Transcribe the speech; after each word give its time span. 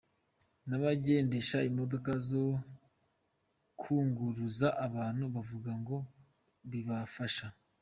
N’abagendesha 0.67 1.57
imodoka 1.69 2.11
zo 2.27 2.45
kwunguruza 3.79 4.67
abantu 4.85 5.23
bavuga 5.33 5.71
ko 5.87 5.97
bibafasha. 6.71 7.47